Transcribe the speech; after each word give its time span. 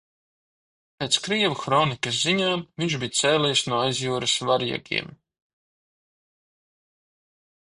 Pēc 1.01 1.17
krievu 1.25 1.57
hronikas 1.63 2.21
ziņām 2.29 2.65
viņš 2.83 2.95
bija 3.03 3.17
cēlies 3.19 3.63
no 3.69 3.83
aizjūras 3.83 4.35
varjagiem. 4.51 5.15